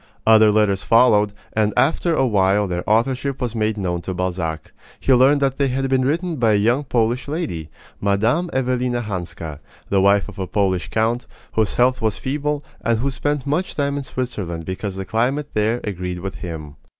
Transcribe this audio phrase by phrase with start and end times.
[0.25, 4.73] Other letters followed, and after a while their authorship was made known to Balzac.
[4.99, 7.69] He learned that they had been written by a young Polish lady,
[8.01, 8.49] Mme.
[8.51, 9.59] Evelina Hanska,
[9.89, 13.95] the wife of a Polish count, whose health was feeble, and who spent much time
[13.95, 16.77] in Switzerland because the climate there agreed with him.